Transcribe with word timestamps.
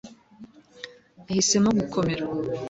yahisemo 1.27 1.69
gukomera 1.79 2.23